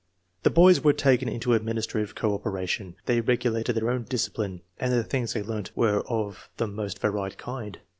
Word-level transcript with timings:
The 0.41 0.49
boys 0.49 0.83
were 0.83 0.93
taken 0.93 1.29
into 1.29 1.53
administrative 1.53 2.15
co 2.15 2.33
operation; 2.33 2.95
they 3.05 3.21
regulated 3.21 3.75
their 3.75 3.91
own 3.91 4.05
discipline, 4.05 4.61
and 4.79 4.91
the 4.91 5.03
things 5.03 5.33
they 5.33 5.43
learnt 5.43 5.69
were 5.75 6.01
of 6.09 6.49
the 6.57 6.65
most 6.65 6.97
varied 6.97 7.37
kind. 7.37 7.77